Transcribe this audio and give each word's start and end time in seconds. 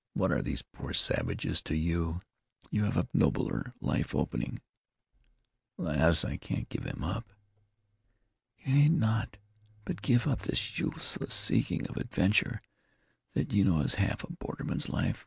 What 0.15 0.31
are 0.31 0.41
those 0.41 0.63
poor 0.63 0.93
savages 0.93 1.61
to 1.61 1.75
you? 1.75 2.23
You 2.71 2.85
have 2.85 2.97
a 2.97 3.03
better, 3.03 3.13
nobler 3.19 3.75
life 3.81 4.15
opening." 4.15 4.59
"Lass, 5.77 6.25
I 6.25 6.37
can't 6.37 6.67
give 6.69 6.85
him 6.85 7.03
up." 7.03 7.31
"You 8.65 8.73
need 8.73 8.93
not; 8.93 9.37
but 9.85 10.01
give 10.01 10.25
up 10.25 10.39
this 10.39 10.79
useless 10.79 11.35
seeking 11.35 11.85
of 11.87 11.97
adventure. 11.97 12.63
That, 13.35 13.53
you 13.53 13.63
know, 13.63 13.81
is 13.81 13.93
half 14.01 14.23
a 14.23 14.31
borderman's 14.33 14.89
life. 14.89 15.19